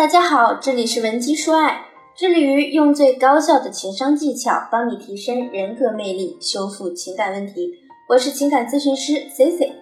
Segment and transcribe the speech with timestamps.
[0.00, 1.84] 大家好，这里是文姬说爱，
[2.16, 7.74] 致力于用最高效的情商技巧帮你提升人格魅力，修复情感问题。
[8.08, 9.74] 我是情感咨询师 C C。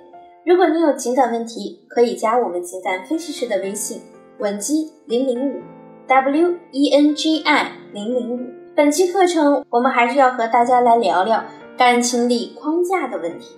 [0.45, 4.03] 如果你有情感问题，可以加我们情感分析师的微信
[4.41, 5.61] 文姬零零五
[6.09, 8.41] W E N G I 零零五。
[8.75, 11.45] 本期课程我们还是要和大家来聊聊
[11.77, 13.57] 感情里框架的问题。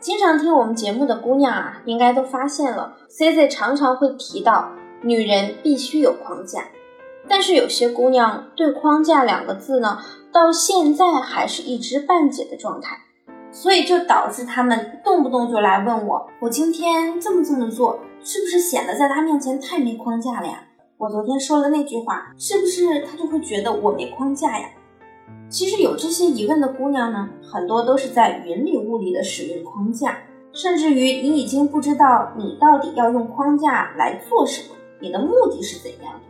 [0.00, 4.72] 经常听我们节目的姑娘啊，应该都发现了，C C 常常会提到。
[5.06, 6.64] 女人必须有框架，
[7.28, 10.00] 但是有些姑娘对“框架”两个字呢，
[10.32, 12.98] 到现在还是一知半解的状态，
[13.52, 20.64] 所以就导致她们动不动就来问我：“我今天这么这么做，是不是显得在她面前太没框架了呀？
[20.98, 24.68] 我昨天说了那句话，是不是她就会觉得我没框架呀？”
[25.48, 30.18] 其实有这些疑问的姑娘呢，很多都是在云里雾里的使用框架，
[30.52, 34.75] 甚至于你已经不知道你到底要用框架来做什么。
[35.00, 36.20] 你的目的是怎样的？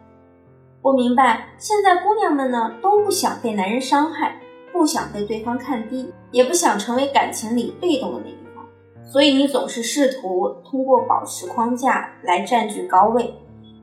[0.82, 4.40] 我明白，现在姑娘们呢都不想被男人伤害，
[4.72, 8.64] 不想被对方看低，也不想成为感情里被动的那一方，
[9.04, 13.34] 所以你总是试图通过保持框架来占据高位。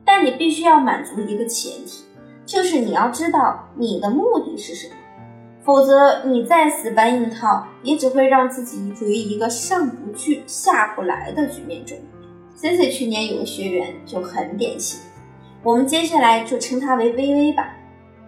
[0.06, 2.04] 但你必须要满足一个前提，
[2.44, 4.94] 就是你要知道你的目的是什么，
[5.62, 11.96] 否则你再死搬硬套，也只会让自己处于一个上不去下不来的局面中。
[12.56, 15.00] Cici 去年有个学员就很典型，
[15.62, 17.74] 我们接下来就称他为微微吧。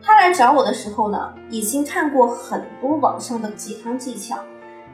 [0.03, 4.39] 他来找我的时候呢，已经看过很多网上的鸡汤技巧，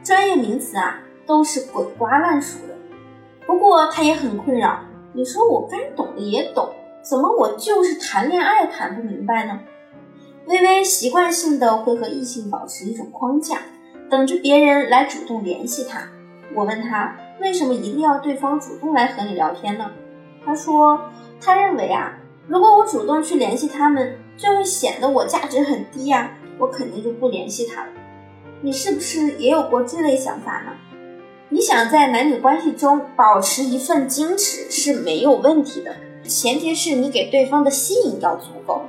[0.03, 2.75] 专业名词啊都是滚瓜烂熟的。
[3.45, 4.79] 不过他也很困扰，
[5.13, 6.69] 你说我该懂的也懂，
[7.01, 9.59] 怎么我就是谈恋爱谈不明白呢？
[10.45, 13.57] 微微习惯性的会和异性保持一种框架，
[14.11, 16.07] 等着别人来主动联系他。
[16.55, 17.17] 我问他。
[17.43, 19.91] 为什么一定要对方主动来和你聊天呢？
[20.45, 20.97] 他说，
[21.41, 27.89] 他认为啊，如果我主动去联系他们，就会显得我价值很低呀，我肯定就不联系他了。
[28.61, 30.71] 你是不是也有过这类想法呢？
[31.49, 35.93] 你想在男女关系中保持一份矜持是没有问题的，
[36.23, 38.83] 前提是你给对方的吸引要足够。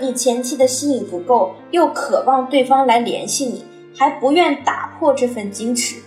[0.00, 3.64] 你前期的吸引不够，又渴望对方来联系你，
[3.96, 6.02] 还不愿打破这份矜持。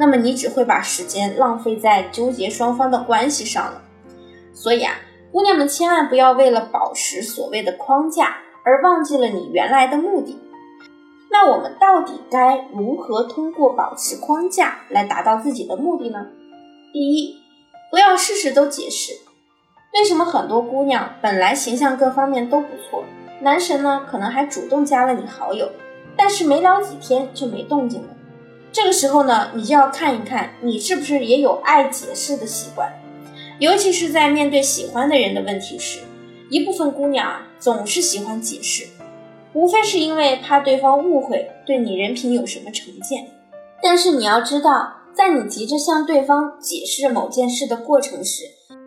[0.00, 3.82] 那么你只会把时间浪费在纠结双方的关系上了，
[4.54, 4.94] 所以啊，
[5.30, 10.40] 姑娘们千万不要为了保持所谓的框架而忘记了你原来的目的。
[11.30, 16.28] 那我们到底该如何通过保持框架来达到自己的目的呢？
[16.94, 17.36] 第一，
[17.90, 19.12] 不要事事都解释。
[19.92, 23.04] 为什么很多姑娘本来形象各方面都不错，
[23.42, 25.68] 男神呢可能还主动加了你好友，
[26.16, 28.08] 但是没聊几天就没动静了？
[28.72, 32.92] 这个时候呢，你就要看一看，你是不是也有爱解释的习惯，
[33.58, 36.00] 尤其是在面对喜欢的人的问题时，
[36.48, 38.86] 一部分姑娘啊总是喜欢解释，
[39.52, 43.26] 无非是因为怕对方误会，对你人品有什么成见。
[43.82, 48.44] 但是你要知道，在你急着向对方解释某件事的过程时，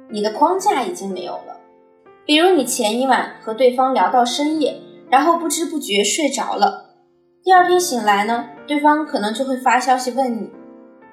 [0.10, 1.58] 你的框架已经没有了。
[2.26, 4.80] 比如你前一晚和对方聊到深夜，
[5.10, 6.92] 然后不知不觉睡着了。
[7.44, 10.50] 第二天醒来呢，对方可能就会发消息问你：“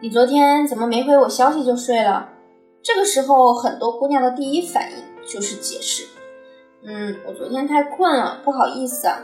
[0.01, 2.29] 你昨天怎么没回我消息就睡了？”
[2.83, 4.97] 这个时候，很多姑娘的第一反应
[5.27, 6.07] 就是解释
[6.83, 9.19] ：“嗯，我昨天太困了，不好意思啊。”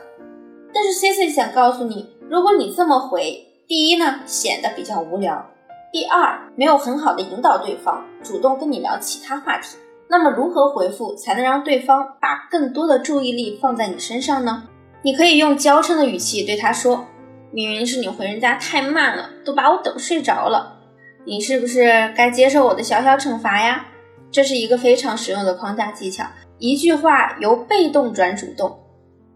[0.75, 5.47] 但是 C C 想告诉你，如果你这么回，第一呢显得比较无聊，
[5.91, 9.78] 第二没有很好的引导对方主动跟你聊其他话题。
[10.09, 14.65] 那么如何回复才能让对方把更多的注意力放在你身上呢？
[15.03, 17.06] 你可以用娇嗔的语气对他说
[17.53, 20.79] ：“明明是你回人家太慢了，都把我等睡着了，
[21.25, 23.87] 你是不是该接受我的小小惩罚呀？”
[24.31, 26.27] 这是一个非常实用的框架技巧，
[26.59, 28.79] 一句话由被动转主动。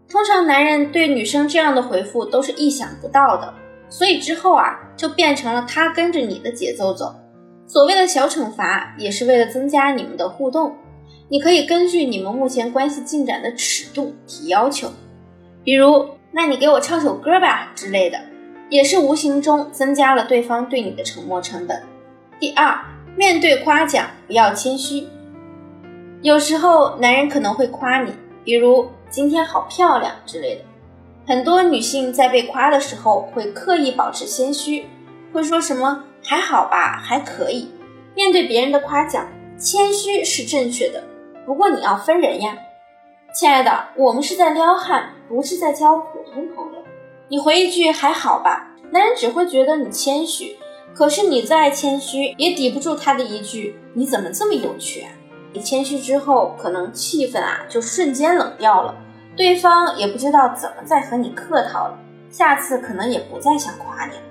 [0.07, 3.53] 通常男人对女生这样的回复都是意想不到的，
[3.89, 7.15] 所以之后啊就变成了他跟着你的节奏走。
[7.65, 10.75] 所谓的小惩罚也是为了增加你们的互动，
[11.29, 14.91] 你可以根据你们目前关系进展的尺度提要求。
[15.63, 18.19] 比如，那你给我唱首歌吧之类的，
[18.69, 21.83] 也是无形中增加了对方对你的沉默成本。
[22.39, 22.79] 第二，
[23.15, 25.07] 面对夸奖不要谦虚。
[26.21, 28.13] 有时候男人可能会夸你，
[28.43, 30.61] 比如今天好漂亮之类的。
[31.27, 34.85] 很多女性在被夸的时候会刻意保持谦虚，
[35.33, 37.69] 会说什么还好吧，还可以。
[38.15, 41.03] 面对别人的夸奖，谦虚是正确的，
[41.45, 42.57] 不过你要分人呀。
[43.33, 46.83] 亲爱的，我们是在撩汉，不是在交普通朋友。
[47.29, 50.57] 你回一句还好吧，男人只会觉得你谦虚。
[50.93, 55.09] 可是你再谦虚，也抵不住他的一句你怎么这么有趣啊？
[55.53, 58.95] 你谦虚之后，可能气氛啊就瞬间冷掉了，
[59.35, 61.97] 对方也不知道怎么再和你客套了，
[62.29, 64.21] 下次可能也不再想夸你了。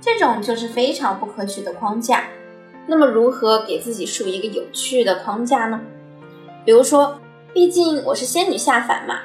[0.00, 2.24] 这种就是非常不可取的框架。
[2.86, 5.80] 那么，如何给自己树一个有趣的框架呢？
[6.64, 7.20] 比如说，
[7.52, 9.20] 毕竟我是仙女下凡嘛，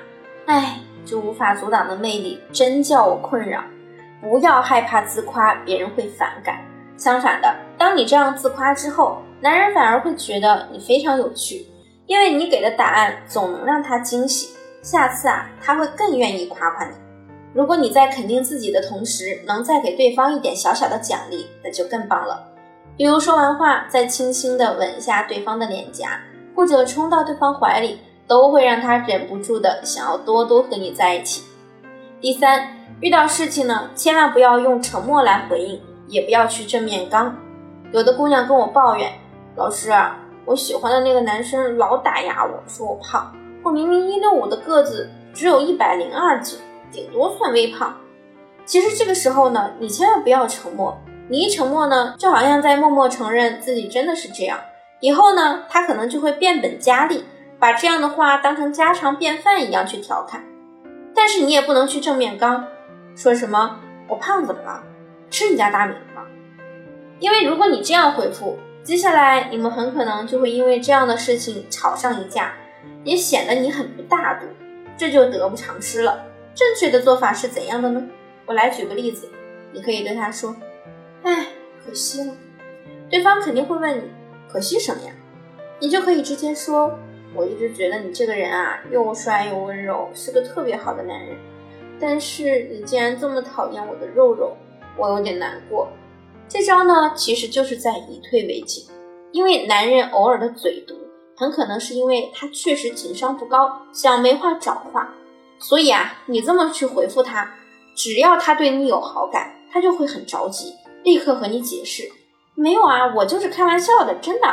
[0.45, 3.63] 哎，就无法阻挡的魅力真叫我困扰。
[4.21, 6.59] 不要害怕自夸，别人会反感。
[6.97, 11.65] 相反的，当你这样自夸之后，男人反而会觉得你非常有趣，
[12.07, 14.49] 因为你给的答案总能让他惊喜。
[14.81, 16.91] 下次啊，他会更愿意夸夸你。
[17.53, 22.43] 如果你在肯定自己的同时，能再给对方一点小小的奖励，那就更棒了。
[22.97, 26.19] 比如说完话，再轻轻地吻一下对方的脸颊，
[26.55, 31.43] 或者冲到对方怀里，都会让他忍不住的想要多多和你在一起。
[32.19, 32.67] 第三，
[32.99, 37.35] 遇到事情呢，千万不要用沉默来回应，也不要去正面刚。
[37.91, 39.11] 有的姑娘跟我抱怨，
[39.55, 43.33] 老师，啊我喜欢的那个男生老打压我，说我胖，
[43.63, 46.59] 我明明一六五的个子，只有一百零二斤，
[46.91, 47.95] 顶多算微胖。
[48.65, 50.97] 其实这个时候呢，你千万不要沉默。
[51.29, 54.59] 你一沉默呢，就好像在默默承认自己真的是这样。
[55.01, 57.25] 以后呢，他可能就会变本加厉，
[57.59, 60.43] 把这样的话当成家常便饭一样去调侃。
[61.15, 62.67] 但是你也不能去正面刚，
[63.15, 64.83] 说什么我胖怎么了？
[65.29, 66.23] 吃你家大米了吗？
[67.19, 72.53] 因为如果你这样回复，接下来你们很可能就会因为这样的事情吵上一架，
[73.03, 74.45] 也显得你很不大度，
[74.95, 76.23] 这就得不偿失了。
[76.53, 78.03] 正确的做法是怎样的呢？
[78.45, 79.27] 我来举个例子，
[79.73, 80.55] 你可以对他说。
[81.23, 81.47] 哎，
[81.83, 82.33] 可惜了。
[83.09, 84.03] 对方肯定会问你，
[84.47, 85.11] 可惜什么呀？
[85.79, 86.97] 你就可以直接说，
[87.37, 91.37] 我一直觉得你这个人啊，又帅又温柔，是个特别好的男人。
[91.99, 94.57] 但是你竟然这么讨厌我的肉肉，
[94.97, 95.87] 我有点难过。
[96.49, 98.83] 这招呢，其实就是在以退为进。
[99.31, 100.95] 因为男人偶尔的嘴毒，
[101.35, 105.13] 很可能是因为他确实情商不高，想没话找话。
[105.59, 107.53] 所以啊，你这么去回复他，
[107.95, 110.73] 只要他对你有好感，他就会很着急。
[111.03, 112.09] 立刻和你解释，
[112.55, 114.47] 没有啊，我就是开玩笑的，真的。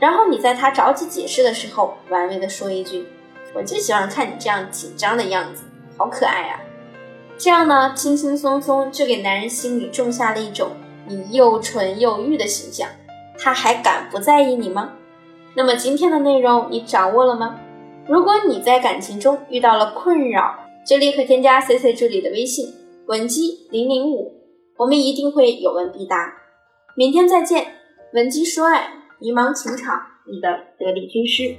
[0.00, 3.06] 然后你在他着急解释的时候，玩味的说一句
[3.54, 5.62] ：“我就喜欢看你这样紧张的样子，
[5.96, 6.60] 好可爱啊。”
[7.38, 10.70] 这样呢，轻轻松松就给男人心里种下了一种
[11.06, 12.88] 你又纯又欲的形象，
[13.38, 14.94] 他还敢不在意你吗？
[15.54, 17.60] 那么今天的内容你掌握了吗？
[18.06, 20.54] 如果你在感情中遇到了困扰，
[20.86, 22.74] 就立刻添加 C C 助理的微信
[23.06, 24.34] 文姬零零五。
[24.78, 26.32] 我们一定会有问必答，
[26.96, 27.74] 明天再见。
[28.14, 31.54] 闻鸡说爱，迷茫情场，你的得力军师。